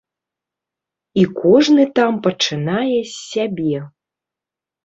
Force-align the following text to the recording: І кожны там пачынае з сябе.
І 1.23 1.25
кожны 1.41 1.85
там 1.99 2.11
пачынае 2.29 2.97
з 2.97 3.13
сябе. 3.29 3.77